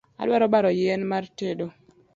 Adwa 0.21 0.47
baro 0.53 0.69
yien 0.79 1.01
mar 1.11 1.23
tedo 1.37 1.65